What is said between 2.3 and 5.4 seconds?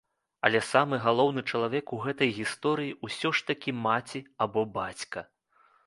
гісторыі ўсё ж такі маці або бацька.